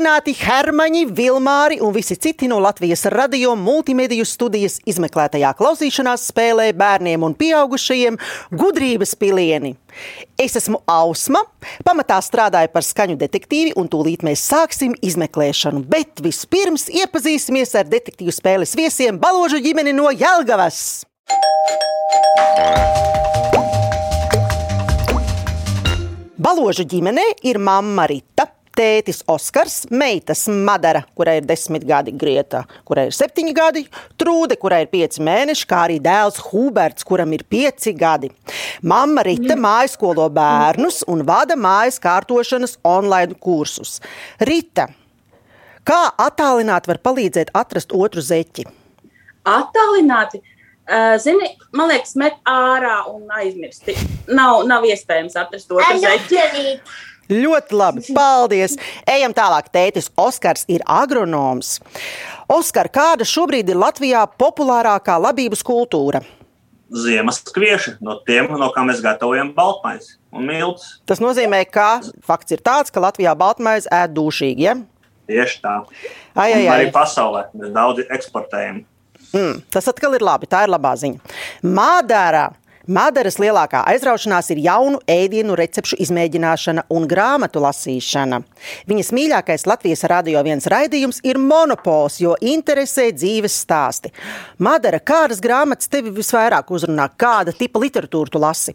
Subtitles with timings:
[0.00, 7.20] Sveicināti Hermaņi, Vilmāri un visi citi no Latvijas radio multimediju studijas izmeklētajā klausīšanās spēlē bērniem
[7.26, 8.14] un pieaugušajiem
[8.48, 9.74] gudrības pilieni.
[10.40, 11.42] Es esmu Ausma,
[11.84, 15.82] pamatā strādāju par skaņu detektīvi, un tūlīt mēs sāksim izmeklēšanu.
[15.92, 21.02] Bet vispirms iepazīsimies ar detektīvu spēles viesiem Baložu ģimeni no Jelgavas.
[26.40, 33.08] Baložu ģimenē ir mamma Rita, tētis Oskars, meitas Madara, kurai ir desmit gadi, Grieta, kurai
[33.08, 33.84] ir septiņi gadi,
[34.20, 38.30] Trūde, kurai ir pieci mēneši, kā arī dēls Huberts, kuram ir pieci gadi.
[38.82, 43.98] Mamma Rita mājas skolo bērnus un vada mājas kārtošanas online kursus.
[44.40, 44.88] Rita,
[45.86, 48.68] kā attālināt var palīdzēt atrast otru zeķi?
[49.48, 50.42] Attālināti.
[50.90, 51.46] Uh, zini,
[51.76, 53.94] man liekas, met ārā un aizmirsti.
[54.34, 56.40] Nav, nav iespējams atrast otru zeķi.
[57.30, 58.76] Ļoti labi, paldies.
[59.08, 59.70] Ejam tālāk.
[59.72, 61.78] Tētis Oskars ir agronoms.
[62.50, 66.24] Oskar, kāda šobrīd ir Latvijā populārākā labības kultūra?
[66.90, 70.96] Ziemas kvieši, no tiem, no kā mēs gatavojam baltmaizi un miltus.
[71.06, 74.66] Tas nozīmē, ka fakts ir tāds, ka Latvijā baltmaizi ēd dūšīgi.
[74.66, 74.74] Ja?
[75.30, 75.76] Tieši tā.
[76.34, 76.72] Ai, ai, ai.
[76.74, 78.82] Arī pasaulē mēs daudz eksportējam.
[79.30, 80.48] Mm, tas atkal ir labi.
[80.50, 81.36] Tā ir labā ziņa.
[81.62, 82.48] Mādārā.
[82.90, 88.40] Mādaras lielākā aizraušanās ir jaunu ēdienu recepšu izmēģināšana un grāmatu lasīšana.
[88.90, 94.10] Viņas mīļākais Latvijas radio viens raidījums ir monopols, jo interesē dzīves stāsti.
[94.58, 97.06] Madara, kādas grāmatas tevi visvairāk uzrunā?
[97.14, 98.74] Kāda tipa literatūru tu lasi?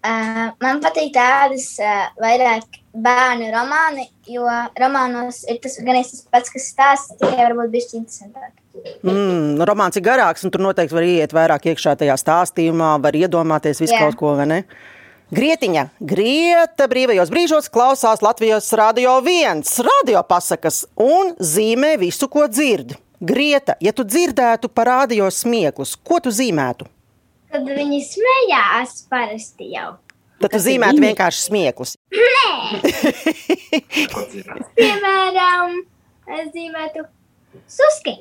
[0.00, 4.48] Uh, man patīk tādas uh, vairāk bērnu romāni, jo
[4.80, 8.59] romānos ir tas gan tas pats, kas stāsta, tikai varbūt bišķi interesantāk.
[9.02, 13.80] Mm, romāns ir garāks, un tur noteikti var iet vairāk iekšā tajā stāstījumā, var iedomāties
[13.82, 14.04] visu Jā.
[14.06, 14.58] kaut ko, vai ne?
[15.34, 22.96] Grietiņa, Grieta brīvajos brīžos klausās Latvijas radio viens radio pasakas un zīmē visu, ko dzird.
[23.20, 26.86] Grieta, ja tu dzirdētu par radio smieklus, ko tu zīmētu?
[27.50, 29.90] Tad viņi smējās parasti jau.
[30.40, 31.06] Tad tu zīmētu viņi?
[31.10, 31.96] vienkārši smieklus.
[34.78, 35.82] Piemēram,
[36.38, 37.04] es zīmētu
[37.68, 38.14] suski.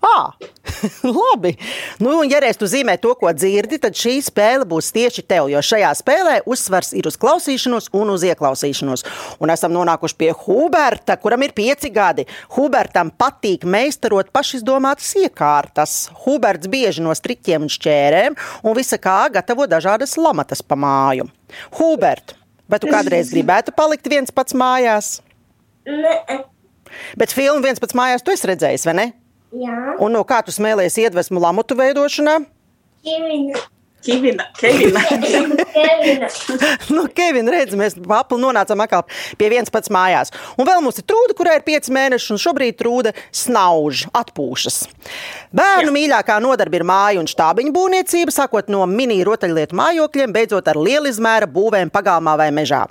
[0.00, 0.32] Ah,
[1.02, 1.56] labi.
[1.98, 5.48] Nu, un, ja reiz tu zīmē to, ko dzirdi, tad šī spēle būs tieši tev.
[5.50, 9.02] Jo šajā spēlē uzsvars ir uz klausīšanos un uz ieklausīšanos.
[9.42, 12.28] Un esam nonākuši pie Huberta, kuram ir pieci gadi.
[12.54, 15.96] Hubertam patīk meistarot pašizdomātas iekārtas.
[16.24, 21.26] Huberts bieži no striķiem un šķērēm un visa kā gatavo dažādas lamatas pa māju.
[21.80, 22.36] Hubert,
[22.70, 25.16] vai tu kādreiz gribētu palikt viens pats mājās?
[25.88, 26.44] Nē,
[27.18, 29.06] Bet filmu viens pats mājās tu esi redzējis, vai ne?
[29.52, 32.38] Jā, Un no kā tu smēlies iedvesmu lamutu veidošanā?
[33.04, 33.60] Kevina.
[34.04, 35.00] Kevina, Kevina.
[35.72, 36.28] Kevina.
[36.94, 39.02] Nu, Kevin, redz, mēs papli nonācām atkal
[39.38, 40.30] pie viens pats mājās.
[40.56, 44.78] Un vēl mums ir trūde, kurai ir pieci mēneši, un šobrīd trūde snauž, atpūšas.
[45.54, 50.80] Bērnu mīļākā nodarbe ir māju un štābiņu būvniecība, sākot no mini rotaļlietu mājokļiem, beidzot ar
[50.80, 52.84] lielizmēra būvēm pagalmā vai mežā.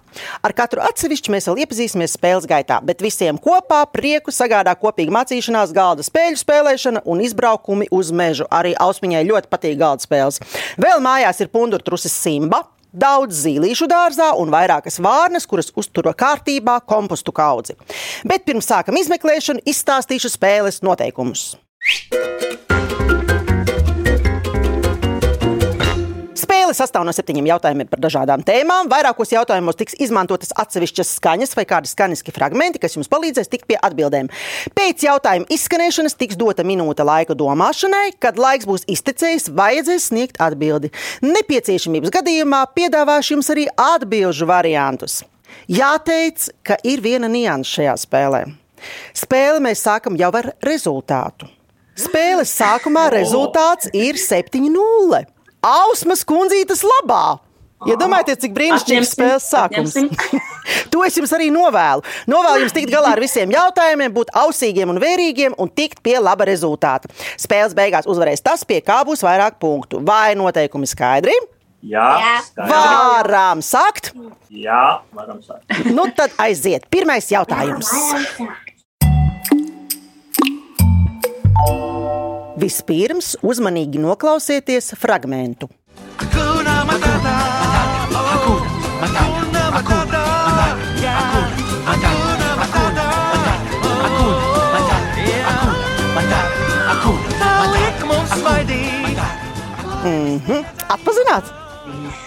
[0.44, 5.74] Ar katru atsevišķi mēs vēl iepazīsimies spēles gaitā, bet visiem kopā prieku sagādā kopīga mācīšanās,
[5.78, 8.50] galda spēļu spēlēšana un izbraukumi uz mežu.
[8.54, 10.42] Arī Ausmiņai ļoti patīk galda spēles.
[10.82, 12.64] Vēl mājās ir pundurtrusis Simba.
[12.98, 17.76] Daudz zīlīšu dārzā un vairākas vārnas, kuras uztur kārtībā kompostu kaudzi.
[18.26, 21.52] Bet pirms sākam izmeklēšanu, izstāstīšu spēles noteikumus.
[26.68, 28.90] Spēle sastāv no septiņiem jautājumiem par dažādām tēmām.
[28.92, 33.78] Vairākos jautājumos tiks izmantotas atsevišķas skaņas vai kādi skaņiski fragmenti, kas jums palīdzēs tikt pie
[33.80, 34.28] atbildēm.
[34.76, 40.92] Pēc jautājuma izskanēšanas tiks dota minūte laika domāšanai, kad laiks būs iztecējis, vajadzēs sniegt atbildi.
[41.24, 45.22] Nepieciešamības gadījumā piedāvāšu jums arī atbildžu variantus.
[45.72, 48.44] Jāteic, ka ir viena nianse šajā spēlē.
[49.16, 51.48] Spēli mēs sākam jau ar rezultātu.
[51.96, 55.24] Spēles sākumā rezultāts ir 7-0.
[55.68, 57.40] Ausmas kundzītes labā.
[57.86, 59.94] Iedomājieties, cik brīnišķīgs spēles sākums.
[60.94, 62.02] to es jums arī novēlu.
[62.32, 66.48] Novēlu jums tikt galā ar visiem jautājumiem, būt ausīgiem un vērīgiem un tikt pie laba
[66.50, 67.12] rezultāta.
[67.38, 70.02] Spēles beigās uzvarēs tas, pie kā būs vairāk punktu.
[70.08, 71.38] Vai noteikumi skaidri?
[71.86, 72.38] Jā, Jā.
[72.48, 72.74] skaidrs.
[72.74, 74.14] Varam sakt!
[74.50, 75.92] Jā, varam sākt.
[75.94, 76.90] Nu tad aiziet.
[76.90, 77.94] Pirmais jautājums.
[82.58, 84.88] Vispirms uzmanīgi noklausieties
[98.10, 99.22] mums svaidīt.
[100.02, 100.66] Mhm.
[100.98, 101.54] Atpazināt?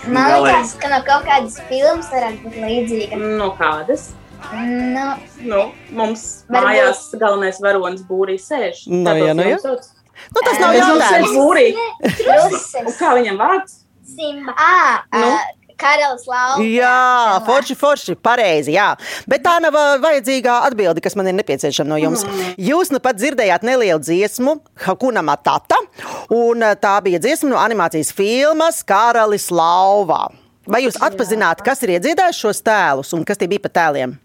[0.07, 3.19] Man liekas, ka no kaut kādas filmas varētu būt līdzīga.
[3.39, 4.13] No kādas?
[4.55, 5.07] Nu,
[5.43, 8.87] Nu, mums Varbūt- mājās galvenais varonis būrī sēž.
[8.87, 9.35] Ja, nu, ja.
[9.35, 9.97] viņam sauc.
[10.35, 11.87] Nu, tas nav Mēs mums sēž jautājums.
[12.03, 12.99] Un trusis.
[13.01, 13.81] kā viņam vārds?
[14.11, 14.55] Simba.
[14.59, 15.31] Ā, Nu?
[15.33, 15.41] ā,
[15.81, 16.61] Karalis Lauka.
[16.61, 18.75] Jā, forši, forši, pareizi.
[18.77, 18.91] Jā.
[19.31, 22.25] Bet tā nav ā, vajadzīgā atbilde, kas man ir nepieciešama no jums.
[22.61, 25.79] Jūs nu pat dzirdējāt nelielu dziesmu, Hakuna Matata,
[26.37, 30.27] un tā bija dziesma no animācijas filmas Karalis Lauvā.
[30.71, 34.19] Vai jūs atpazināt, kas ir iedziedājis šos tēlus un kas tie bija pa tēliem?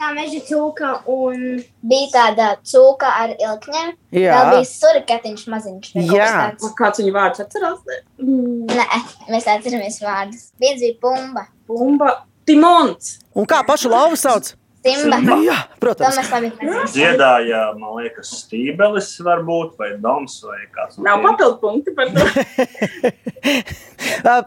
[0.00, 3.90] Tā meža cūka un bija tāda cūka ar ilkņiem.
[4.16, 4.32] Jā.
[4.32, 5.90] Vēl bija surikatiņš maziņš.
[6.08, 6.30] Jā.
[6.78, 7.82] Kāds viņa vārds atcerās?
[8.16, 8.86] Nē,
[9.28, 10.46] mēs atceramies vārdus.
[10.62, 11.44] Viens bija pumba.
[11.68, 12.14] Bumba
[12.48, 13.18] Timons.
[13.36, 14.54] Un kā pašu lauvu sauc?
[14.80, 15.18] Simba.
[15.44, 16.16] Jā, To protams.
[16.22, 16.94] atceramies.
[16.94, 22.24] Dziedāja, man liekas, Stībelis varbūt, vai Doms, vai kāds Nav papildu punkti par to.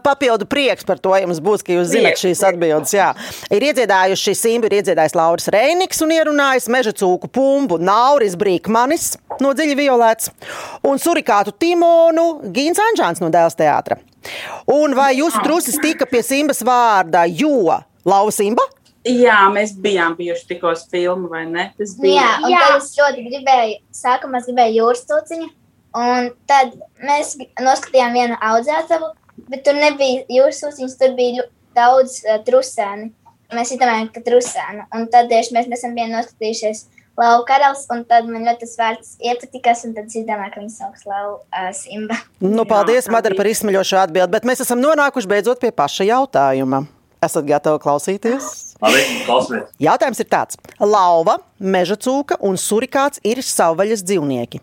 [0.04, 2.94] Papildu prieks par to jums būs, ka jūs zināt Prieks, šīs atbildes.
[2.96, 3.08] Jā.
[3.54, 9.52] Ir iedziedājuši Simbu, ir iedziedājis Lauris Reiniks un ierunājis meža cūku pumbu Nauris Brīkmanis no
[9.54, 10.30] dziļi violēts
[10.86, 13.98] un surikātu Timonu Gīns Anžāns no Dēls teātra.
[14.72, 18.64] Un vai jūsu trusis tika pie Simbas vārda, jo Lauva Simba?
[19.04, 21.66] Jā, mēs bijām bijuši tikko uz filmu, vai ne?
[21.76, 22.46] Tas Nu Jā, bija.
[22.46, 25.48] un tad es ļoti gribēju, sākumā es gribēju jūras tūciņu,
[26.00, 26.72] un tad
[27.04, 29.10] mēs noskatījām vienu audzētavu,
[29.52, 31.44] bet tur nebija jūras tūciņas, tur bija
[31.76, 33.10] daudz uh, trusēni.
[33.54, 36.86] Mēs izdomājām, ka trusēnu, un tad tieši mēs nesam vienu noskatījušies
[37.20, 40.80] Lauka karalis, un tad man ļoti tas vārds iepatikās, un tad es izdomāju, ka viņas
[40.80, 42.16] sauks Lauka uh, Simba.
[42.40, 43.44] Nu, paldies, Madara, bija.
[43.44, 46.86] par izsmeļošo atbildi, bet mēs esam nonākuši beidzot pie paša jautājuma.
[47.22, 48.63] Esat gatavi klausīties?
[48.82, 49.02] Labi.
[49.82, 54.60] Jautājums ir tāds: Lauva, meža cūka un surikāts ir savvaļas dzīvnieki.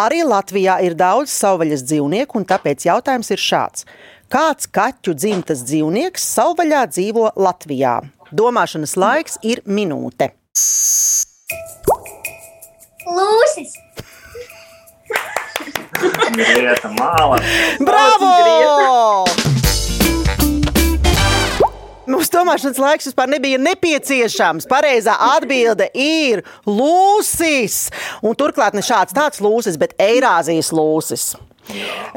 [0.00, 3.86] Arī Latvijā ir daudz savvaļas dzīvnieku, un tāpēc jautājums ir šāds.
[4.32, 7.98] Kāds kaķu dzimtas dzīvnieks savvaļā dzīvo Latvijā?
[8.32, 10.32] Domāšanas laiks ir minūte.
[13.12, 13.76] Lūsis!
[16.32, 17.42] Grieta māla.
[17.84, 19.61] Bravo!
[22.12, 24.66] Mums domāšanas laiks vispār nebija nepieciešams.
[24.70, 27.86] Pareizā atbilde ir lūsis.
[28.22, 31.32] Un turklāt ne šāds tāds lūsis, bet Eirāzijas lūsis.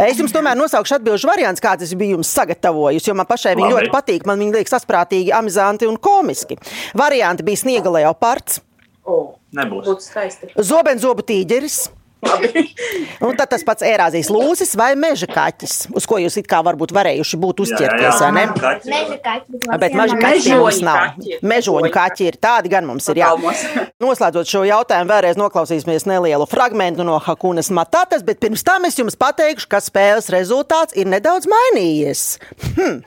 [0.01, 3.68] Es jums tomēr nosaukšu atbildžu variants, kāds es biju jums sagatavojis, jo man pašai viņi
[3.69, 3.75] Labi.
[3.86, 4.25] ļoti patīk.
[4.25, 6.57] Man viņi liekas saprātīgi, amizanti un komiski.
[6.98, 8.59] Varianti bija sniega leopards,
[9.06, 9.36] O, Oh.
[9.53, 9.86] Nebūs.
[9.86, 10.48] būtu skaisti.
[10.57, 11.75] zobenzobu tīģeris.
[11.88, 12.01] Labi.
[13.25, 16.94] Un tad tas pats Eirāzijas lūsis vai meža kaķis, uz ko jūs it kā varbūt
[16.95, 18.45] varējuši būt uzķerties, vai ne?
[18.56, 19.68] Kaķi, Meža kaķis.
[19.81, 21.00] Bet Mežoņu kaķi mums nav.
[21.01, 21.39] kaķi.
[21.45, 23.22] Mežoņu kaķi ir tādi, gan mums ir.
[23.22, 23.31] Jā.
[24.04, 29.18] Noslēdzot šo jautājumu, vēlreiz noklausīsimies nelielu fragment no Hakunas Matatas, bet pirms tam es jums
[29.19, 32.25] pateikšu, ka spēles rezultāts ir nedaudz mainījies.
[32.75, 33.00] Hm.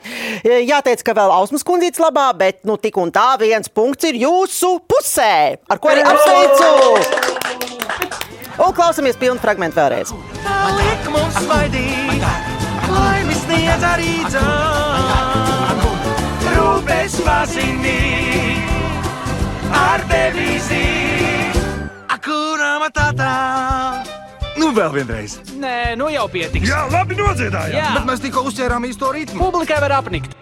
[0.69, 4.77] Jāteic, ka vēl Ausmas kundzītes labā, bet nu tik un tā viens punkts ir jūsu
[4.89, 7.78] pusē, ar ko arī apsveicu!
[8.69, 10.11] Un klausamies pilnu fragment vēlreiz.
[10.77, 12.21] Liek mums svaidīt,
[12.85, 15.79] laimi sniedz arī dzēn.
[16.53, 18.69] Rūpes pazinīt,
[19.73, 20.83] ar devīzi.
[22.13, 23.33] Akūna matata.
[24.59, 25.39] Nu, vēl vienreiz.
[25.57, 26.69] Nē, nu jau pietiks.
[26.69, 27.73] Jā, labi nodziedājām.
[27.73, 27.89] Jā.
[27.97, 29.41] Bet mēs tikko uzķērām īsto ritmu.
[29.49, 30.37] Publikai var apnikt.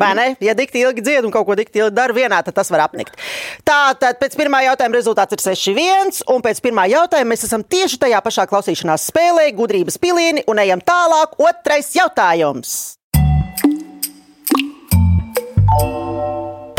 [0.00, 0.26] Vai ne?
[0.44, 3.18] Ja dikti ilgi dzied un kaut ko dikti ilgi dara vienā, tad tas var apnikt.
[3.66, 8.00] Tā tad pēc pirmā jautājuma rezultāts ir 6-1, un pēc pirmā jautājuma mēs esam tieši
[8.02, 11.38] tajā pašā klausīšanās spēlē, gudrības pilieni, un ejam tālāk.
[11.42, 12.76] Otrais jautājums.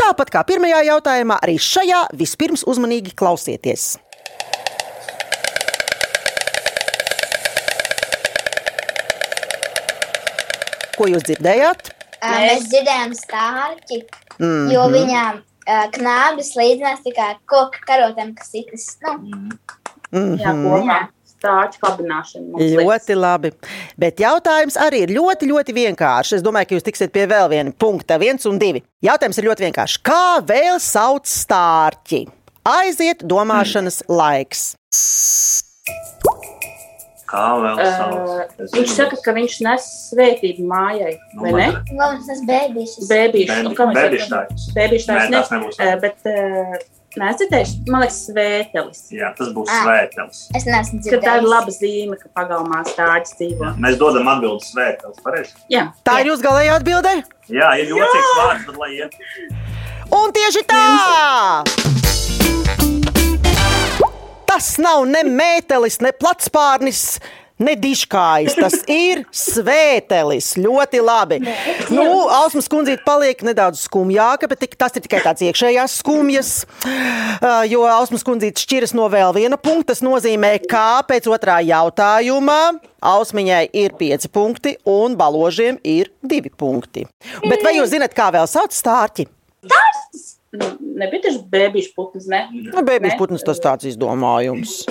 [0.04, 3.94] Tāpat kā pirmajā jautājumā, arī šajā vispirms uzmanīgi klausieties.
[10.94, 11.93] Ko jūs dzirdējāt?
[12.24, 13.98] Uh, mēs dzirdējām stārķi,
[14.38, 14.70] mm -hmm.
[14.72, 18.86] jo viņām uh, knābis līdzinās tikai koku karotēm, kas ikas.
[20.14, 21.00] Nu, Jā, kopā.
[21.34, 22.46] Stāču kabināšana.
[22.54, 22.84] mums liekas.
[22.86, 23.50] Ļoti labi.
[24.00, 26.38] Bet jautājums arī ir ļoti, ļoti vienkāršs.
[26.38, 28.80] Es domāju, ka jūs tiksiet pie vēl viena punkta, viens un divi.
[29.04, 30.00] Jautājums ir ļoti vienkāršs.
[30.06, 32.24] Kā vēl sauc stārķi?
[32.64, 34.70] Aiziet domāšanas laiks.
[37.30, 38.56] Kā vēl Uh, sauc?
[38.60, 41.68] Es viņš saka, ka viņš nes svētību mājai, Nu, vai ne?
[41.88, 42.98] galvenais tas bēbīšs.
[43.08, 43.94] Bēbišu sakām?
[44.34, 44.66] tāds.
[44.76, 45.58] Bēbišu Nē, tas ne.
[45.58, 45.78] nebūs.
[45.80, 46.76] Uh, Bet uh,
[47.16, 49.00] neesat dzirdējuši, man liekas, svētelis.
[49.14, 49.84] Jā, tas būs Ah.
[49.86, 50.40] svētels.
[50.58, 51.48] Es neesmu Ka tā ir dzirdējis.
[51.54, 53.72] laba zīme, ka pagalmā stāģis dzīvo.
[53.80, 55.22] Mēs dodam atbildi svētels.
[55.24, 55.54] Pareizi?
[55.70, 57.14] Jā, Tā ir jūsu galējā atbilde?
[57.48, 59.14] Jā, ir jocīgs vārds, tad lai iet.
[60.12, 60.82] Un tieši tā!
[64.74, 67.20] Tas nav ne mētelis, ne platspārnis.
[67.62, 70.48] Nediškājs, tas ir svētelis.
[70.58, 71.36] Ļoti labi.
[71.94, 76.50] Nu, Ausmas kundzīt paliek nedaudz skumjāka, bet tik, tas ir tikai tāds iekšējās skumjas,
[77.70, 79.92] jo Ausmas kundzīt šķiras no vēl viena punkta.
[79.94, 82.58] Tas nozīmē, ka pēc otrā jautājuma
[83.14, 87.06] Ausmiņai ir pieci punkti un baložiem ir divi punkti.
[87.46, 89.30] Bet vai jūs zinat, kā vēl sauc stārķi?
[89.70, 89.78] Nu,
[90.54, 92.46] nebija tas bēbīšu putns, ne?
[92.52, 94.82] Nu, Bēbīs putns tas tāds izdomājums.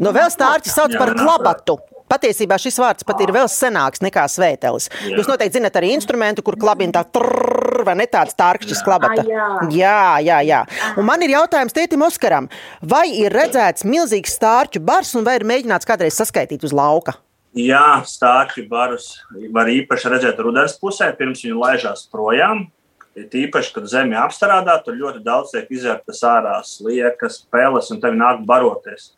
[0.00, 1.78] Nu, vēl stārķi sauc par klabatu.
[2.12, 4.90] Patiesībā šis vārds pat ir vēl senāks nekā svētelis.
[5.08, 9.24] Jūs noteikti zinat arī instrumentu, kur klabina tā trrr, vai ne tāds tārkšķis klabata.
[9.24, 9.46] Jā.
[9.72, 10.60] jā, jā, jā.
[11.00, 12.50] Un man ir jautājums tētim Oskaram,
[12.84, 17.16] vai ir redzēts milzīgs stārķu bars un vai ir mēģināts kādreiz saskaitīt uz lauka?
[17.56, 19.10] Jā, stāķi barus
[19.52, 22.66] var īpaši redzēt rudens pusē, pirms viņi laižās projām.
[23.12, 28.14] Ir tīpaši, kad zemi apstrādā, tur ļoti daudz tiek izvērtas ārā sliekas, peles, un tev
[28.16, 29.10] nāk baroties.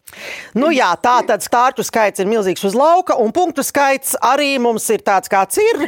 [0.59, 4.89] Nu jā, tā tad stārķu skaits ir milzīgs uz lauka, un punktu skaits arī mums
[4.91, 5.87] ir tāds, kāds ir.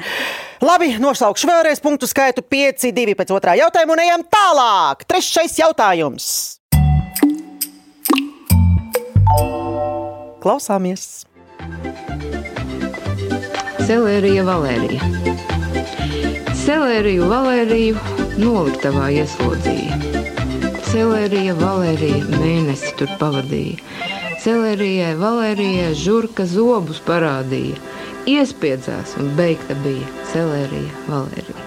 [0.63, 5.03] Labi, nosaukšu vēlreiz punktu skaitu 5, 2 pēc otrā jautājuma un ejam tālāk.
[5.11, 6.31] Trešais jautājums.
[10.47, 11.27] Klausāmies!
[13.83, 15.11] Celērija Valērija.
[16.67, 18.01] Celēriju Valēriju
[18.43, 19.99] noliktavā ieslodzīja.
[20.89, 23.79] Celērija Valērija mēnesi tur pavadīja.
[24.43, 27.79] Celērijai Valērijai žurka zobus parādīja.
[28.27, 31.66] Iespiedzās un beigta bija Celērija Valērija.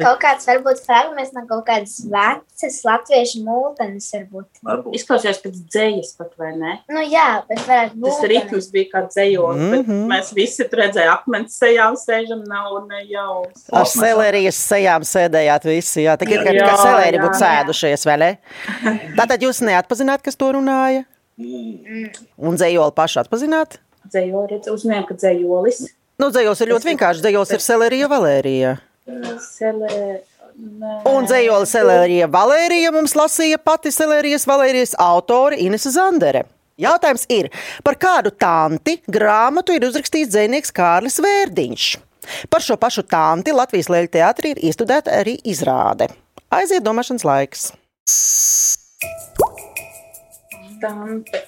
[0.00, 4.60] Kaut kāds varbūt fragments no kaut kādas vecas latviešu mūtenes varbūt.
[4.66, 4.96] Varbūt.
[4.98, 6.74] Izklausījās pēc dzējas pat, vai ne?
[6.92, 8.10] Nu jā, bet varētu būt.
[8.10, 9.82] Tas ritms bija kā dzējot, mm Mhm.
[9.90, 10.06] -hmm.
[10.12, 13.46] mēs visi tur redzējām akmens sejā un sēžam nav ne jau.
[13.72, 16.02] Ar selērijas sejām sēdējāt visi.
[16.04, 17.22] Jā, tā ir kā selēri jā.
[17.24, 18.30] būtu sēdušies, vai ne?
[19.18, 21.04] Tātad jūs neatpazināt, kas to runāja?
[21.38, 23.78] Un dzējoli paši atpazināt?
[24.08, 25.80] Dzējot, redz, uzņēma, ka dzējolis.
[26.18, 27.24] Nu, dzējos ir ļoti vienkārši.
[27.26, 28.76] Dzējos ir selērija valērija.
[29.06, 30.20] Selē.
[31.06, 36.46] Un dzējoli Selērija Valērija mums lasīja pati Selērijas Valērijas autore Inese Zandere.
[36.80, 37.48] Jautājums ir,
[37.84, 41.86] par kādu tanti grāmatu ir uzrakstījis dzinieks Kārlis Vērdiņš.
[42.50, 46.10] Par šo pašu tanti Latvijas Lielajā teātrī ir iestudēta arī izrāde.
[46.52, 47.68] Aiziet domāšanas laiks.
[50.82, 51.44] Tante.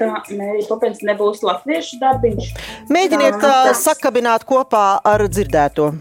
[0.00, 2.46] Tā, nē, Popens nebūs latviešu darbiņš.
[2.88, 5.92] Mēģiniet tas- sakabināt kopā ar dzirdēto.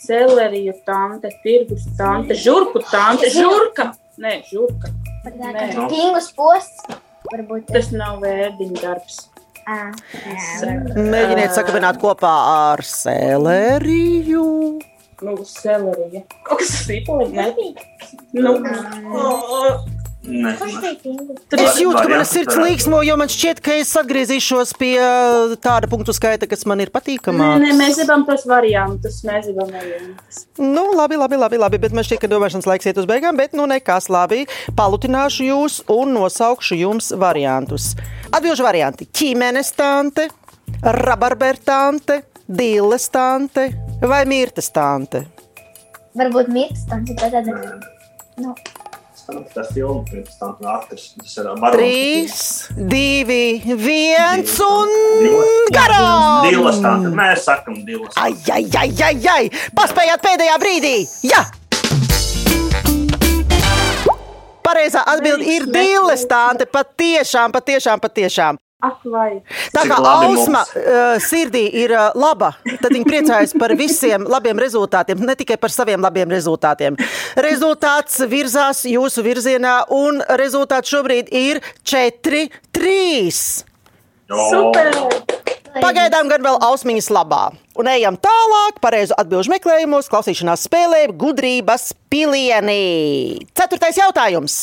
[0.00, 3.90] Celeriju tante, tirgus tante, žurku tante, žurka.
[4.20, 4.92] Nē, žurka.
[5.28, 5.68] Nē.
[5.92, 6.86] Pingus posts.
[7.30, 9.26] Varbūt Tas nav vērdiņa darbs.
[9.68, 9.90] Ā,
[10.24, 10.70] jā.
[10.96, 12.32] Mēģiniet sakabināt kopā
[12.72, 14.46] ar Selēriju.
[15.20, 16.22] Nu, selerija.
[16.46, 17.50] Kaut kas sīpoli, ne?
[18.32, 18.54] Nu,
[20.24, 21.40] pingus?
[21.56, 25.88] Es jūtu, ka mana sirds līksmo, jo man šķiet, ka es atgriezīšos pie uh, tāda
[25.90, 27.62] punktu skaita, kas man ir Nē, patīkamāks.
[27.64, 29.20] nē, mēs gribam tos variantus.
[29.26, 30.42] Mēs gribam variantus.
[30.60, 33.56] Nu, labi, labi, labi, labi, bet man šķiet, ka domāšanas laiks iet uz beigām, bet
[33.56, 34.44] nu nekas labi.
[34.76, 37.94] Palutināšu jūs un nosaukšu jums variantus.
[38.30, 40.28] Atbilžu varianti- ķīmenes tante,
[40.84, 43.70] rabarbertante, dīles tante
[44.02, 45.24] vai mirtas tante.
[46.18, 47.80] Varbūt mītas tam ir tāda.
[48.40, 48.54] Nu,
[49.54, 51.10] Tas filmu pirms tam aktris.
[51.20, 51.76] Tas ir barons.
[51.76, 52.42] Trīs,
[52.90, 54.92] divi, viens un
[55.24, 55.54] Divas.
[55.74, 56.48] garām!
[56.48, 57.14] Divas tādas.
[57.20, 58.14] Mēs sakam divas.
[58.20, 59.50] Ai, ai, ai, ai, ai!
[59.76, 60.94] Paspējāt pēdējā brīdī!
[61.30, 61.44] Jā!
[64.70, 66.66] Pareizā atbilde ir dīles tante.
[66.70, 68.60] Patiešām, patiešām, patiešām.
[68.80, 69.42] Ak, vai.
[69.74, 75.20] Tā kā Ausma uh, sirdī ir uh, laba, tad viņa priecājas par visiem labiem rezultātiem,
[75.20, 76.96] ne tikai par saviem labiem rezultātiem.
[77.36, 83.68] Rezultāts virzās jūsu virzienā, un rezultāts šobrīd ir 4-3.
[84.32, 84.96] Super!
[85.76, 87.44] Pagaidām gan vēl ausmiņas labā.
[87.78, 93.44] Un ejam tālāk, pareizo atbildžu meklējumos, klausīšanās spēlē, gudrības pilienī.
[93.54, 94.62] Ceturtais jautājums.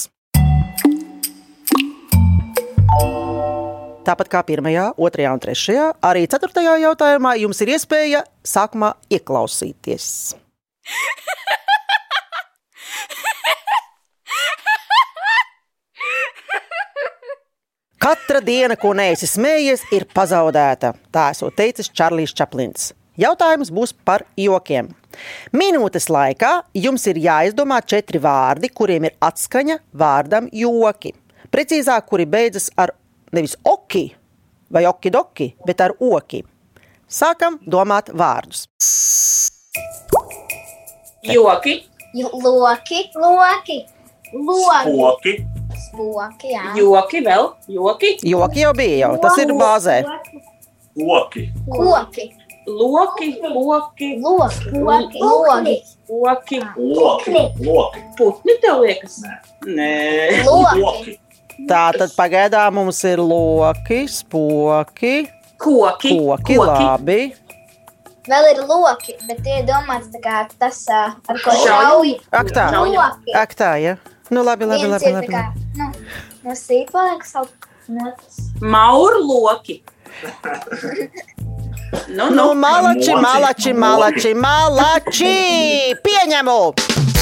[4.07, 10.05] Tāpat kā pirmajā, otrajā un trešajā, arī ceturtajā jautājumā jums ir iespēja sākumā ieklausīties.
[18.07, 20.93] Katra diena, ko neesi smējies, ir pazaudēta.
[21.11, 22.93] Tā esot teicis Čārlis Čaplins.
[23.19, 24.93] Jautājums būs par jokiem.
[25.51, 31.11] Minūtes laikā jums ir jāizdomā četri vārdi, kuriem ir atskaņa vārdam joki.
[31.51, 32.95] Precīzāk, kuri beidzas ar
[33.31, 34.15] nevis oki
[34.73, 36.43] vai okidoki, bet ar oki.
[37.07, 38.67] Sākam domāt vārdus.
[41.23, 43.85] Joki, jo- loki, loki,
[44.33, 44.87] loki.
[44.97, 45.37] Koki.
[45.87, 46.73] Spoki, jā.
[46.75, 48.17] joki vēl, joki.
[48.23, 50.01] Joki jau bija, jau tas ir bāzē.
[50.97, 51.49] Koki.
[51.69, 52.33] Koki.
[52.67, 54.69] Loki, koki, Loki.
[54.73, 55.19] Loki.
[55.21, 55.83] Logi.
[56.07, 56.59] koki.
[56.77, 57.31] Loki.
[57.63, 58.01] Loki.
[58.17, 59.21] Putni tev liekas?
[59.23, 59.37] Nē.
[59.77, 60.43] Nē.
[60.47, 61.19] Loki.
[61.57, 61.67] Koki.
[61.69, 65.15] Tā tad pagaidām mums ir loki, spoki,
[65.57, 66.11] Koki.
[66.13, 67.19] koki, labi.
[68.27, 72.13] Vēl ir loki, bet tie ir domāts tā kā tas, ar ko Šauj.
[72.35, 72.67] Ak tā,
[73.41, 73.95] ak tā, ja.
[74.29, 75.11] Nu labi, labi, labi.
[75.15, 75.65] labi, kā, labi.
[75.79, 75.91] nu,
[76.43, 77.69] no sīpola, kas sauc.
[77.87, 78.41] No tas.
[78.61, 79.81] Mauru loki.
[82.09, 82.53] Nu, Nu, nu.
[82.53, 85.35] malači, Moci, malači, malači, malači!
[86.03, 87.16] Pieņemu!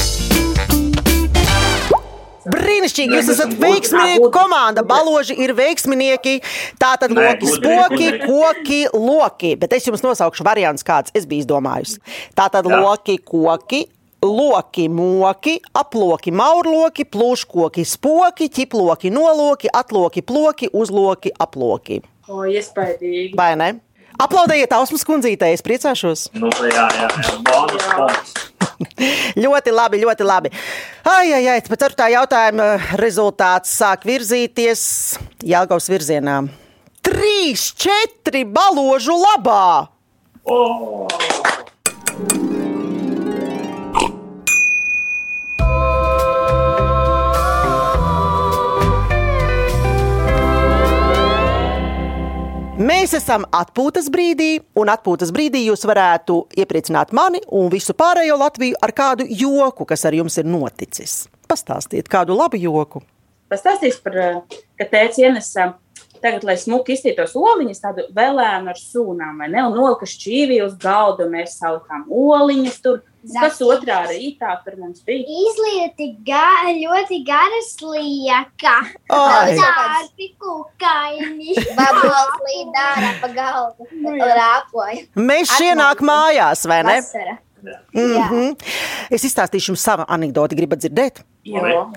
[2.46, 4.84] Brīnišķīgi, jūs esat veiksminieki komanda.
[4.86, 6.38] Baloži ir veiksminieki.
[6.80, 9.52] Tātad loki, spoki, koki, loki.
[9.58, 11.98] Bet es jums nosaukšu variants, kāds es biju izdomājusi.
[12.38, 12.80] Tātad Jā.
[12.82, 13.86] loki, koki.
[14.26, 22.00] Loki, moki, aploki, maurloki, plūškoki, spoki, ķiploki, noloki, atloki, ploki, uzloki, aploki.
[22.26, 23.36] O, iespaidīgi.
[23.38, 23.68] Vai ne?
[24.16, 26.30] Aplaudējiet Ausmas kundzītei, es priecāšos.
[26.40, 27.38] Nu, tā jā, jā, jā.
[27.44, 28.34] Bonus punkts.
[29.44, 30.52] Ļoti labi, ļoti labi.
[31.08, 32.68] Ai, ai, ai, pēc tā jautājuma
[33.00, 34.82] rezultāts sāk virzīties
[35.46, 36.40] Jālgaus virzienā.
[37.06, 39.86] Trīs, četri baložu labā!
[40.46, 41.06] Oh.
[53.06, 58.80] Mēs esam atpūtas brīdī, un atpūtas brīdī jūs varētu iepriecināt mani un visu pārējo Latviju
[58.82, 61.12] ar kādu joku, kas ar jums ir noticis.
[61.46, 63.04] Pastāstiet kādu labu joku.
[63.46, 65.68] Pastāstīs par, eh, ka tēvs ienesa
[66.26, 69.62] tagad, lai smuki iztītos oliņas, tādu vēlēnu ar sūnām, vai ne?
[69.66, 73.04] Un nolika šķīvi uz galda, un mēs saukām oliņas tur.
[73.26, 75.24] Kas otrā rītā tur mums bija?
[75.26, 78.74] Izlieti ga, ļoti gara slieka.
[79.10, 79.56] Ai.
[79.58, 81.56] Tādi kukaini.
[81.78, 83.88] Babols līd ārā pa galdu.
[84.20, 85.02] Rāpoja.
[85.18, 87.00] Mēs šienāk mājās, vai ne?
[87.02, 87.40] Vasara.
[87.66, 88.56] Mm -hmm.
[89.10, 91.24] Es izstāstīšu jums savu anekdoti, gribat dzirdēt?
[91.44, 91.90] Jo.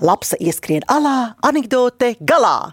[0.00, 2.72] Lapsa ieskrien alā, anekdote galā.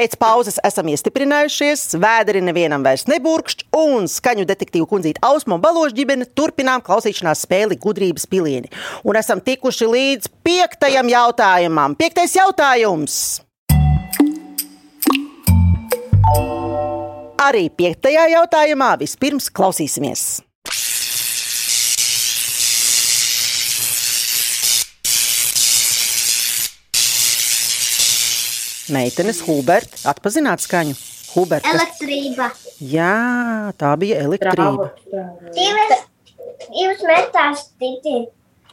[0.00, 5.92] Pēc pauzes esam iestiprinājušies, vēderi nevienam vairs neburkšķ, un skaņu detektīvu kundzīte Ausma un Baloža
[5.98, 8.72] ģimene turpinām klausīšanās spēli gudrības pilieni.
[9.04, 12.00] Un esam tikuši līdz piektajam jautājumam.
[12.00, 13.20] Piektais jautājums!
[17.44, 20.30] Arī piektajā jautājumā vispirms klausīsimies.
[28.90, 30.94] Meitenes, Huberta, atpazināt skaņu.
[31.34, 32.50] Huberta, Elektrība.
[32.82, 34.90] jā, tā bija elektrība.
[35.54, 36.00] Divas,
[36.74, 38.26] divas metās titi.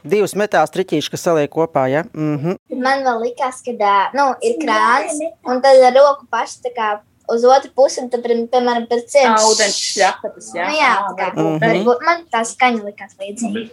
[0.08, 1.86] Divas metās triķīšas, kas saliek kopā.
[1.90, 2.02] Ja?
[2.14, 2.56] Mm -hmm.
[2.82, 6.98] Man vēl likās, ka ā, nu, ir krāns, un tad ar roku pašu tā kā
[7.28, 9.42] uz otru pusi, un tad, pie- piemēram, pēc ciemos.
[9.44, 10.66] Ūdens šļakatas, jā.
[10.68, 11.58] Nu, jā, tā kā, Mhm.
[11.60, 13.70] varbūt man tā skaņa likās līdzīga.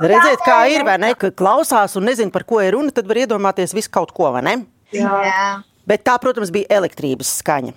[0.00, 1.14] Redziet, kā ir, vai ne?
[1.14, 4.66] Klausās un nezina, par ko ir runa, tad var iedomāties visu kaut ko, vai ne?
[4.96, 5.62] Jā.
[5.88, 7.72] Bet tā, protams, bija elektrības skaņa.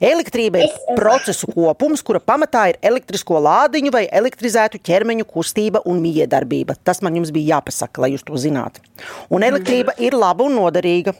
[0.00, 6.76] Elektrība ir procesu kopums, kura pamatā ir elektrisko lādiņu vai elektrizētu ķermeņu kustība un miedarbība.
[6.84, 8.84] Tas man jums bija jāpasaka, lai jūs to zinātu.
[9.28, 11.16] Un elektrība ir laba un noderīga.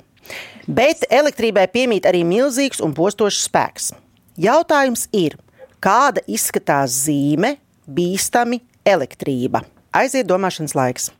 [0.71, 3.91] Bet elektrībai piemīt arī milzīgs un postošs spēks.
[4.41, 5.37] Jautājums ir,
[5.83, 7.57] kāda izskatās zīme
[7.91, 9.65] bīstami elektrība?
[9.93, 11.11] Aiziet domāšanas laiks.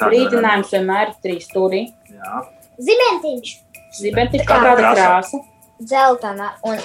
[0.00, 1.86] Brīdinājums vienmēr ir trīs stūrī.
[2.12, 2.40] Jā.
[2.86, 3.52] Zibentiņš.
[4.00, 5.04] Zibentiņš kā kā kāda krāsa.
[5.04, 5.44] krāsa.
[5.76, 6.78] Dzeltena, un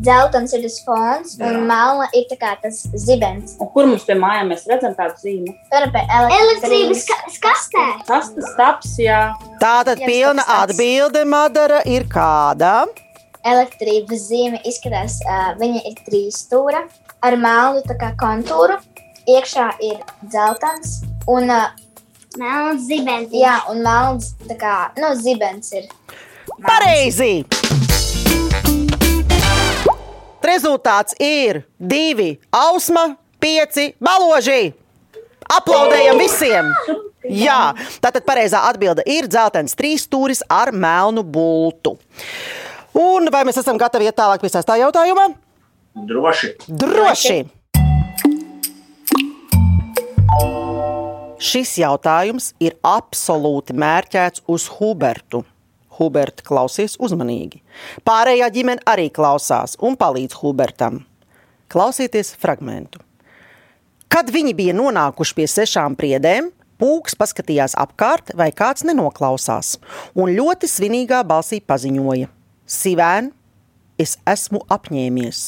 [0.00, 1.50] dzeltens ir tas fons, Jā.
[1.50, 3.58] un melna ir tā kā tas zibens.
[3.60, 5.52] Un kur mums pie mājām mēs redzam tādu zīmi?
[5.76, 7.84] Elektrības ka- skastē.
[8.08, 9.34] Tas tas taps, jā.
[9.60, 12.86] Tātad pilna atbilde, Madara, ir kāda?
[13.44, 16.86] Elektrības zīme izskatās, uh, viņa ir trīs stūra
[17.22, 18.78] ar melnu tā kā kontūru.
[19.28, 21.68] Iekšā ir dzeltens, un, uh,
[22.36, 23.40] Melns zibentiņš.
[23.40, 25.88] jā, un melns tā kā, nu, zibens ir.
[25.88, 26.66] melns.
[26.66, 27.44] Pareizi!
[30.48, 34.74] Rezultāts ir divi ausma, pieci baloži.
[35.48, 36.70] Aplaudējam visiem!
[37.28, 41.96] Jā, tātad pareizā atbilde ir dzeltens trīs stūris ar melnu bultu.
[42.96, 45.30] Un vai mēs esam gatavi iet tālāk pie sestā jautājuma?
[46.08, 46.54] Droši.
[46.68, 47.38] Droši!
[51.38, 55.44] Šis jautājums ir absolūti mērķēts uz Hubertu.
[55.94, 57.60] Huberta klausies uzmanīgi.
[58.06, 61.04] Pārējā ģimene arī klausās un palīdz Hubertam.
[61.70, 62.98] Klausieties fragmentu.
[64.10, 66.48] Kad viņi bija nonākuši pie sešām priedēm,
[66.82, 69.76] pūks paskatījās apkārt, vai kāds nenoklausās,
[70.18, 72.30] un ļoti svinīgā balsī paziņoja:
[72.66, 73.30] Sivēn,
[73.94, 75.44] es esmu apņēmies.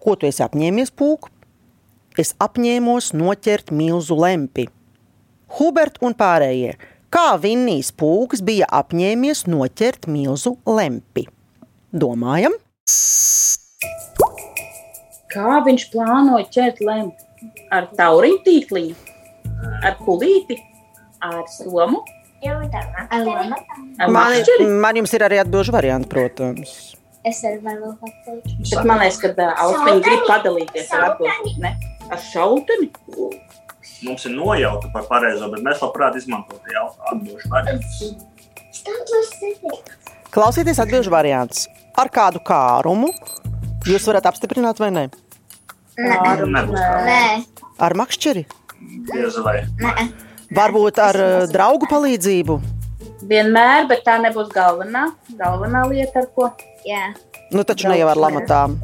[0.00, 1.30] Ko tu esi apņēmies, pūk?
[2.20, 4.66] Es apņēmos noķert milzu lempi.
[5.58, 6.76] Hubert un pārējie,
[7.10, 11.26] kā Vinnijs pūks bija apņēmies noķert milzu lempi.
[11.90, 12.54] Domājam,
[15.30, 17.26] Kā viņš plānoja ķert lempu?
[17.72, 18.94] Ar tauriņu tīkliņu,
[19.86, 20.56] ar pulīti,
[21.24, 22.02] ar somu,
[24.10, 24.34] man,
[24.82, 26.74] man jums ir arī atbildžu varianti, protams.
[27.24, 28.52] Es arī varu pateikt.
[28.64, 31.72] Bet man liekas, ka ā, Austriņa grib padalīties ar atbildību.
[32.10, 32.90] Ar šauteni?
[34.06, 38.14] Mums ir nojauta par pareizo, bet mēs labprāt izmantotu jau atbildību variantus.
[40.32, 41.66] Klausieties atbildžu variants.
[41.98, 43.10] Ar kādu kārumu
[43.88, 45.04] jūs varat apstiprināt vai nē?
[45.98, 46.36] Tā.
[46.48, 47.22] Nē,
[47.80, 48.46] Ar makšķeri?
[49.44, 50.06] Vai.
[50.56, 52.56] Varbūt ar uh, draugu palīdzību?
[53.30, 56.48] Vienmēr, bet tā nebūs galvenā, galvenā lieta, ar ko.
[56.88, 57.10] jā,
[57.52, 58.78] Nu, taču ne jau ar lamatām.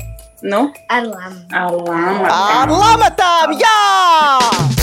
[0.44, 2.26] Nu, ar lāmu.
[2.28, 4.75] Ar lamatām, jā!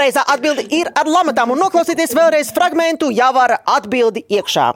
[0.00, 4.70] Pareizā atbilde ir ar lamatām, un noklausieties vēlreiz fragment, jau ar atbildi iekšā.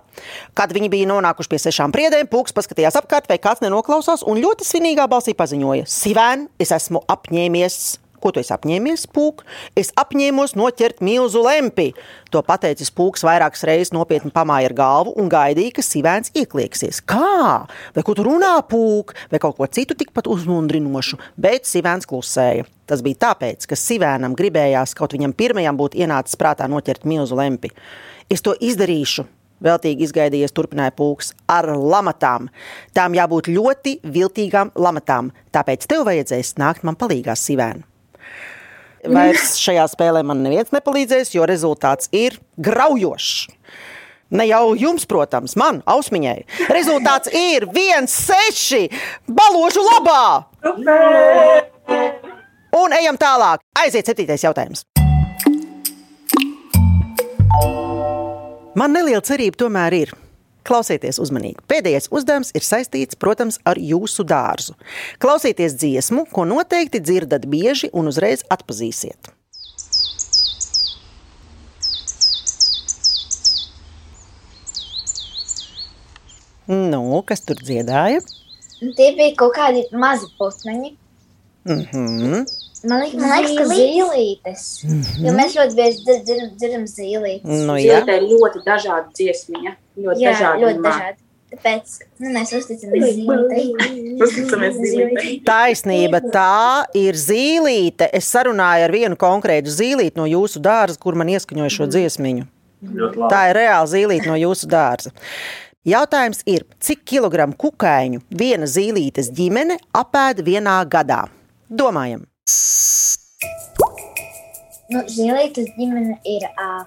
[0.52, 4.68] Kad viņi bija nonākuši pie sešām priedēm, pūks paskatījās apkārt, vai kāds nenoklausās, un ļoti
[4.68, 8.03] svinīgā balsī paziņoja: Sivēn, es esmu apņēmies!
[8.24, 9.42] Ko tu apņēmies, pūk?
[9.76, 11.90] Es apņēmos noķert milzu lempi.
[12.32, 17.02] To pateicis pūks vairākas reizes nopietni pamāja ar galvu un gaidīja, ka sivēns ieklieksies.
[17.04, 17.68] Kā?
[17.92, 19.12] Vai ko tu runā, pūk?
[19.28, 21.20] Vai kaut ko citu tikpat uzmundrinošu?
[21.36, 22.64] Bet sivēns klusēja.
[22.88, 27.76] Tas bija tāpēc, ka sivēnam gribējās kaut viņam pirmajam būt ienācis prātā noķert milzu lempi.
[28.32, 29.28] Es to izdarīšu.
[29.64, 32.48] Veltīgi izgaidījies, turpināja pūks ar lamatām.
[32.96, 37.90] Tām jābūt ļoti viltīgām lamatām, tāpēc tev vajadzēs nākt man palīdzīgā sivēnam.
[39.04, 43.48] Vairs šajā spēlē man neviens nepalīdzēs, jo rezultāts ir graujošs.
[44.34, 46.38] Ne jau jums, protams, man, ausmiņai.
[46.72, 48.88] Rezultāts ir 1-6
[49.28, 50.24] balāžu labā.
[52.74, 53.62] Un ejam tālāk.
[53.78, 54.82] Aiziet, septītais jautājums.
[58.74, 60.16] Man neliela cerība tomēr ir.
[60.64, 61.60] Klausieties uzmanīgi.
[61.68, 64.72] Pēdējais uzdevums ir saistīts, protams, ar jūsu dārzu.
[65.20, 69.32] Klausieties dziesmu, ko noteikti dzirdat bieži un uzreiz atpazīsiet.
[76.66, 78.22] Nu, kas tur dziedāja?
[78.80, 80.94] Tie bija kaut kādi mazi putniņi.
[81.68, 82.44] Mhm.
[82.84, 84.64] Man liekas, man liekas ka zīlītes.
[85.24, 87.62] Jo mēs ļoti bieži dzir- dzirdam, zīlītes.
[87.68, 88.00] Nu, jā.
[88.02, 89.72] Zīlītē ir ļoti dažādi dziesmiņa.
[89.94, 90.64] Ļoti Jā, dažādi.
[90.64, 91.18] ļoti dažādi.
[91.54, 93.12] Tāpēc nu, mēs uzticamies
[94.80, 95.36] zīlītei.
[95.46, 98.08] Taisnība, tā ir zīlīte.
[98.10, 102.48] Es sarunāju ar vienu konkrētu zīlīti no jūsu dārza, kur man ieskaņoja šo dziesmiņu.
[102.84, 103.30] Ļoti labi.
[103.30, 105.14] Tā ir reāla zīlīte no jūsu dārza.
[105.86, 111.26] Jautājums ir, cik kilogramu kukaiņu viena zīlītes ģimene apēda vienā gadā?
[111.70, 112.24] Domājam,
[114.92, 116.84] Nu, zīlītes ģimene ir ā,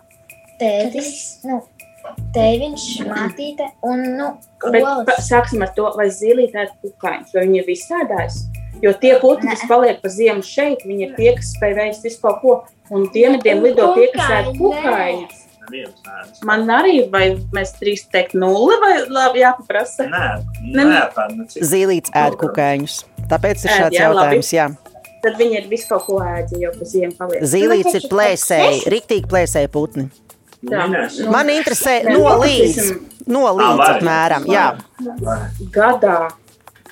[0.62, 1.08] tētis,
[1.48, 1.58] nu,
[2.36, 4.28] tēviņš, mātīte un, nu,
[4.72, 8.40] Bet sāksim ar to, vai zīlītē ir kukaiņš, vai viņi ir visādājis.
[8.82, 9.68] Jo tie putni, kas Nē.
[9.70, 12.56] paliek pa ziemu šeit, viņi ir tie, kas spēj veist visu kaut ko.
[12.94, 15.44] Un dienvidiem lido tie, kas ēd kukaiņus.
[16.48, 20.06] Man arī, vai mēs drīkst teikt nulli, vai labi jāpaprasa?
[20.08, 21.62] Nē, Ne- nē, tā necik.
[21.64, 23.04] zīlītes ēd kukaiņus.
[23.28, 24.38] Tāpēc ir Ēd, šāds jā, labi.
[24.38, 24.54] jautājums.
[24.54, 24.68] Jā.
[25.24, 27.42] Tad viņi ir visu kaut ko ēdzi, jo pa ziemu paliek.
[27.44, 30.10] Zīlītes ir plēsēji, riktīgi plēsēji putni.
[30.62, 33.02] Nu, Man interesē Mēs no līdz, paprasīsim.
[33.28, 33.88] no Ā, līdz vai.
[34.00, 34.46] apmēram.
[34.50, 34.66] Jā.
[35.72, 36.18] gadā.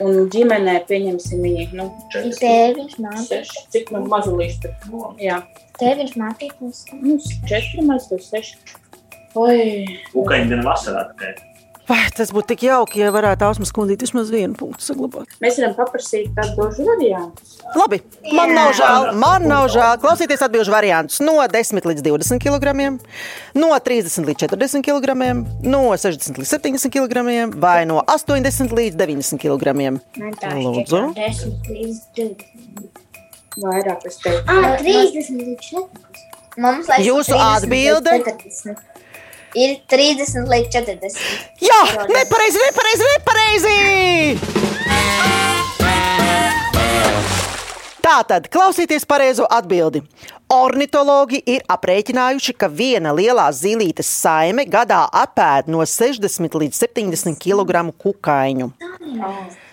[0.03, 1.85] Un ģimenē pieņemsim viņu, nu.
[2.11, 2.95] Tēviņš,
[3.29, 5.05] seši, cik nu mazulīši tur.
[5.23, 5.37] Jā,
[5.79, 6.57] tēviņš, mātīte.
[6.61, 8.57] un s- nu, četri maz, tur seši.
[9.35, 11.33] Oi, Ukaņi gan vasarā tikai.
[11.85, 15.29] Vai tas būtu tik jauki, ja varētu ausmas kundīt vismaz vienu punktu saglabāt?
[15.43, 17.45] mēs varam paprasīt tādu dožu variantu.
[17.77, 17.99] Labi,
[18.33, 19.99] man nav žēl, man nav žēl.
[20.01, 22.73] Klausieties atbildžu variantus no 10 līdz 20 kg,
[23.61, 25.17] no 30 līdz 40 kg,
[25.61, 27.25] no 60 līdz 70 kg
[27.61, 29.77] vai no 80 līdz 90 kg.
[30.65, 31.03] Lūdzu.
[31.13, 33.05] šķiet, 10 līdz 20.
[33.61, 34.41] Vairāk es teiktu.
[34.51, 36.25] Ah, 30 līdz 40.
[36.65, 38.19] Mums Jūsu 30 līdz atbilde?
[38.25, 38.83] 40.
[39.55, 41.15] Ir 30 līdz 40.
[41.63, 44.65] Jā, nepareizi, nepareizi, nepareizi!
[48.05, 50.03] Tātad, klausieties pareizo atbildi.
[50.53, 57.87] Ornitologi ir aprēķinājuši, ka viena lielā zīlītes saime gadā apēd no 60 līdz 70 kg
[58.03, 58.69] kukaiņu.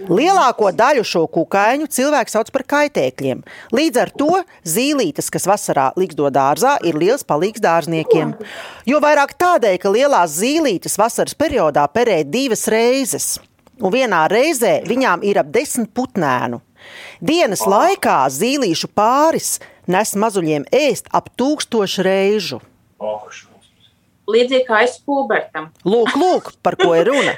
[0.09, 3.43] Lielāko daļu šo kukaiņu cilvēks sauc par kaitēkļiem.
[3.75, 4.31] Līdz ar to
[4.69, 8.35] zīlītes, kas vasarā liksto dārzā, ir liels palīgs dārzniekiem.
[8.89, 13.37] Jo vairāk tādēļ, ka lielās zīlītes vasaras periodā perē divas reizes,
[13.83, 16.63] un vienā reizē viņām ir ap desmit putnēnu.
[17.23, 22.61] Dienas laikā zīlīšu pāris nes mazuļiem ēst ap tūkstošu reižu.
[23.03, 23.27] Oh,
[24.31, 25.65] Līdzīgi kā es pubertam.
[25.83, 27.33] Lūk, lūk, par ko ir runa.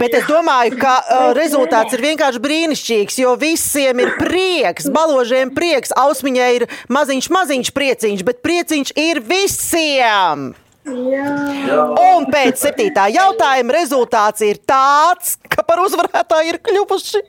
[0.00, 5.92] Bet es domāju, ka uh, rezultāts ir vienkārši brīnišķīgs, jo visiem ir prieks, baložiem prieks,
[5.92, 10.54] ausmiņai ir maziņš, maziņš prieciņš, bet prieciņš ir visiem!
[10.86, 17.24] Un pēc septītā jautājuma rezultāts ir tāds, ka par uzvarētāju ir kļuvuši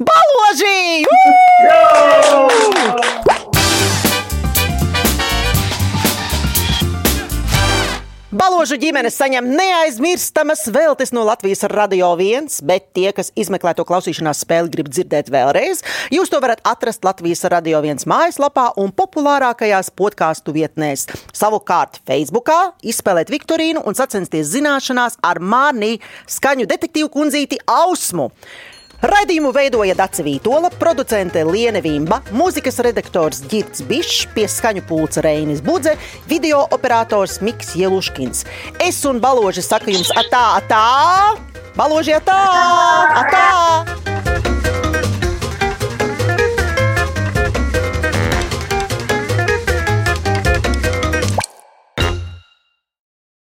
[0.00, 1.04] baloži!
[8.62, 14.44] Baložu ģimenes saņem neaizmirstamas veltes no Latvijas radio viens, bet tie, kas izmeklē to klausīšanās
[14.44, 15.80] spēli, grib dzirdēt vēlreiz,
[16.14, 21.08] jūs to varat atrast Latvijas radio viens mājaslapā un populārākajās podkāstu vietnēs.
[21.34, 25.96] Savukārt, Facebookā izspēlēt Viktorīnu un sacensties zināšanās ar mani
[26.30, 28.30] skaņu detektīvu kundzīti Ausmu.
[29.02, 35.96] Raidījumu veidoja Dace Vītola, producente Liene Vimba, mūzikas redaktors Girts Bišs, pieskaņu pulca Reinis Budze,
[36.30, 38.46] video operators Miks Jeluškins.
[38.78, 40.86] Es un Baloži saka jums atā, atā!
[41.74, 42.38] Baloži atā!
[43.24, 44.81] atā!